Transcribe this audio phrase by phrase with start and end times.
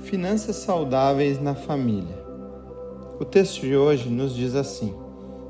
[0.00, 2.16] Finanças saudáveis na família.
[3.20, 4.94] O texto de hoje nos diz assim: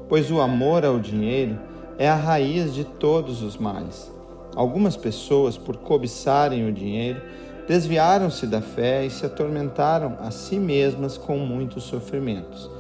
[0.09, 1.59] Pois o amor ao dinheiro
[1.99, 4.11] é a raiz de todos os males.
[4.55, 7.21] Algumas pessoas, por cobiçarem o dinheiro,
[7.69, 12.71] desviaram-se da fé e se atormentaram a si mesmas com muitos sofrimentos.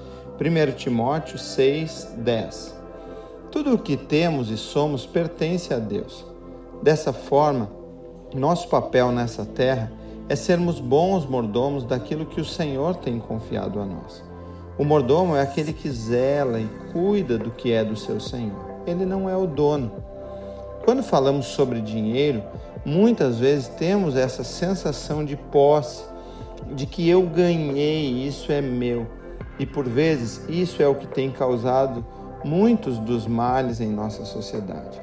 [0.40, 2.74] 1 Timóteo 6, 10
[3.50, 6.24] Tudo o que temos e somos pertence a Deus.
[6.82, 7.70] Dessa forma,
[8.34, 9.92] nosso papel nessa terra
[10.28, 14.22] é sermos bons mordomos daquilo que o Senhor tem confiado a nós.
[14.78, 18.64] O mordomo é aquele que zela e cuida do que é do seu Senhor.
[18.86, 19.90] Ele não é o dono.
[20.84, 22.42] Quando falamos sobre dinheiro,
[22.84, 26.04] muitas vezes temos essa sensação de posse,
[26.72, 29.06] de que eu ganhei, isso é meu.
[29.58, 32.06] E por vezes isso é o que tem causado
[32.44, 35.00] muitos dos males em nossa sociedade.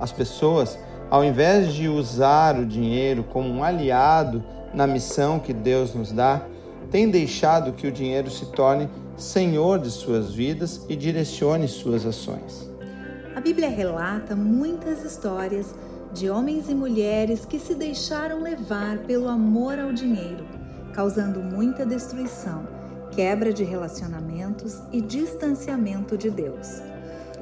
[0.00, 0.78] As pessoas,
[1.10, 4.44] ao invés de usar o dinheiro como um aliado
[4.74, 6.42] na missão que Deus nos dá,
[6.90, 12.70] têm deixado que o dinheiro se torne senhor de suas vidas e direcione suas ações.
[13.34, 15.74] A Bíblia relata muitas histórias
[16.12, 20.44] de homens e mulheres que se deixaram levar pelo amor ao dinheiro,
[20.92, 22.78] causando muita destruição
[23.10, 26.80] quebra de relacionamentos e distanciamento de Deus.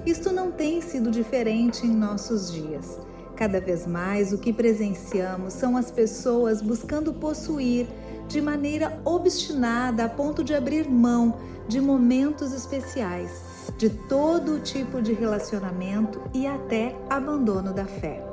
[0.04, 2.98] Isto não tem sido diferente em nossos dias.
[3.36, 7.86] Cada vez mais o que presenciamos são as pessoas buscando possuir
[8.26, 11.36] de maneira obstinada a ponto de abrir mão
[11.68, 13.30] de momentos especiais,
[13.76, 18.24] de todo tipo de relacionamento e até abandono da fé.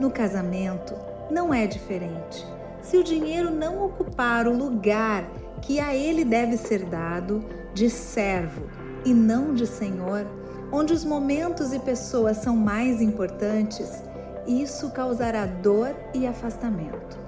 [0.00, 0.94] No casamento,
[1.30, 2.46] não é diferente.
[2.80, 5.24] Se o dinheiro não ocupar o lugar
[5.60, 7.44] que a ele deve ser dado
[7.74, 8.62] de servo
[9.04, 10.26] e não de senhor,
[10.72, 14.02] onde os momentos e pessoas são mais importantes,
[14.46, 17.18] isso causará dor e afastamento.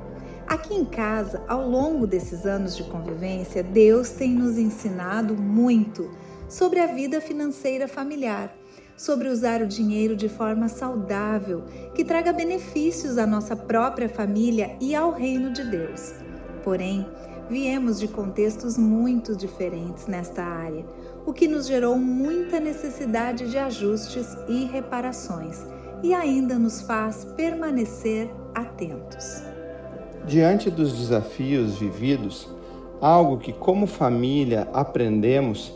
[0.46, 6.10] Aqui em casa, ao longo desses anos de convivência, Deus tem nos ensinado muito
[6.48, 8.54] sobre a vida financeira familiar,
[8.96, 11.64] sobre usar o dinheiro de forma saudável,
[11.94, 16.14] que traga benefícios à nossa própria família e ao reino de Deus.
[16.62, 17.06] Porém,
[17.48, 20.84] Viemos de contextos muito diferentes nesta área,
[21.26, 25.62] o que nos gerou muita necessidade de ajustes e reparações
[26.02, 29.42] e ainda nos faz permanecer atentos.
[30.26, 32.48] Diante dos desafios vividos,
[33.00, 35.72] algo que, como família, aprendemos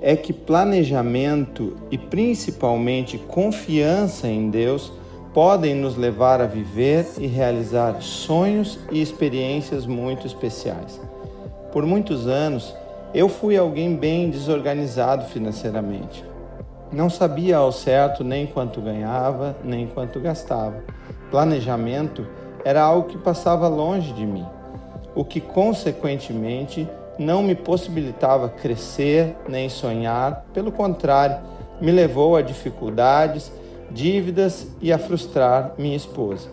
[0.00, 4.92] é que planejamento e principalmente confiança em Deus
[5.36, 10.98] podem nos levar a viver e realizar sonhos e experiências muito especiais.
[11.70, 12.74] Por muitos anos,
[13.12, 16.24] eu fui alguém bem desorganizado financeiramente.
[16.90, 20.82] Não sabia ao certo nem quanto ganhava, nem quanto gastava.
[21.30, 22.26] Planejamento
[22.64, 24.46] era algo que passava longe de mim,
[25.14, 31.36] o que consequentemente não me possibilitava crescer nem sonhar, pelo contrário,
[31.78, 33.52] me levou a dificuldades
[33.90, 36.48] dívidas e a frustrar minha esposa.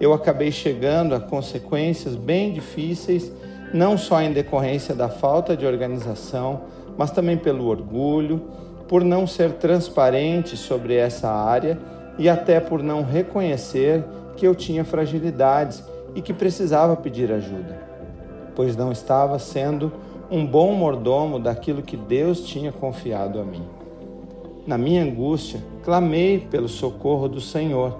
[0.00, 3.30] Eu acabei chegando a consequências bem difíceis,
[3.72, 6.62] não só em decorrência da falta de organização,
[6.96, 8.42] mas também pelo orgulho,
[8.88, 11.78] por não ser transparente sobre essa área
[12.18, 14.04] e até por não reconhecer
[14.36, 17.80] que eu tinha fragilidades e que precisava pedir ajuda,
[18.56, 19.92] pois não estava sendo
[20.30, 23.79] um bom mordomo daquilo que Deus tinha confiado a mim.
[24.66, 27.96] Na minha angústia, clamei pelo socorro do Senhor,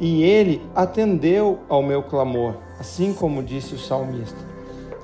[0.00, 4.38] e ele atendeu ao meu clamor, assim como disse o salmista.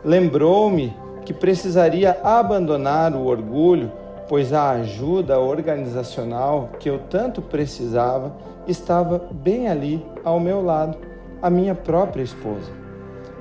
[0.04, 0.94] Lembrou-me
[1.25, 3.91] que precisaria abandonar o orgulho,
[4.28, 8.34] pois a ajuda organizacional que eu tanto precisava
[8.66, 10.97] estava bem ali ao meu lado,
[11.42, 12.84] a minha própria esposa.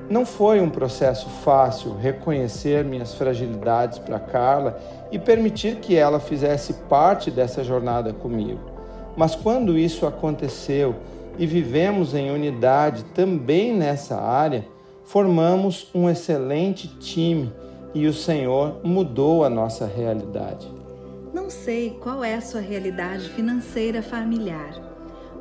[0.08, 4.78] Não foi um processo fácil reconhecer minhas fragilidades para Carla
[5.10, 8.60] e permitir que ela fizesse parte dessa jornada comigo.
[9.16, 10.94] Mas quando isso aconteceu
[11.38, 14.66] e vivemos em unidade também nessa área,
[15.04, 17.50] formamos um excelente time
[17.94, 20.70] e o Senhor mudou a nossa realidade.
[21.32, 24.93] Não sei qual é a sua realidade financeira familiar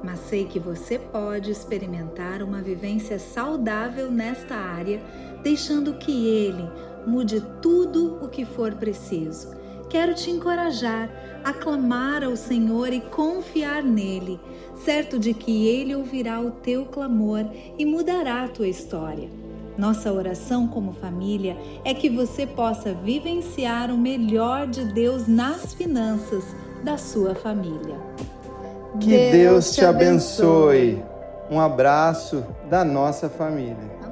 [0.04, 5.02] mas sei que você pode experimentar uma vivência saudável nesta área,
[5.42, 6.70] deixando que Ele
[7.08, 9.56] mude tudo o que for preciso.
[9.90, 11.10] Quero te encorajar
[11.44, 14.40] a clamar ao Senhor e confiar nele,
[14.84, 17.46] certo de que Ele ouvirá o teu clamor
[17.78, 19.30] e mudará a tua história.
[19.78, 26.44] Nossa oração como família é que você possa vivenciar o melhor de Deus nas finanças
[26.84, 27.98] da sua família.
[29.00, 31.00] Que Deus, Deus te abençoe.
[31.00, 31.14] abençoe.
[31.50, 34.03] Um abraço da nossa família.